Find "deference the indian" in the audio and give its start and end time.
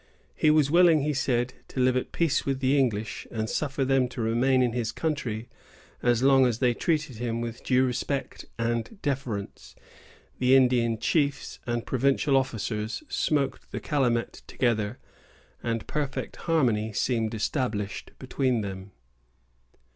9.03-10.97